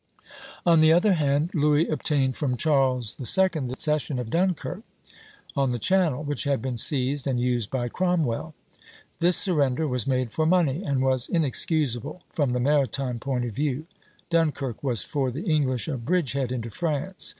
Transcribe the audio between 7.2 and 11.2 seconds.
and used by Cromwell. This surrender was made for money, and